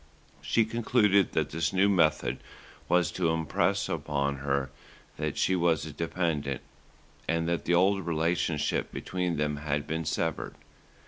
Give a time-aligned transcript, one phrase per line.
[0.41, 2.39] She concluded that this new method
[2.89, 4.71] was to impress upon her
[5.17, 6.61] that she was a dependent,
[7.27, 10.55] and that the old relationship between them had been severed.